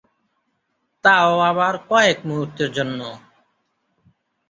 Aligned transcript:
তা-ও 1.03 1.35
আবার 1.49 1.73
কয়েক 1.89 2.17
মুহূর্তের 2.27 2.69
জন্য। 2.77 2.99